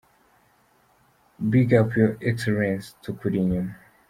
big 1.51 1.69
up 1.79 1.89
your 1.99 2.11
excellence 2.29 2.85
tukuri 3.03 3.35
inyuma. 3.43 3.73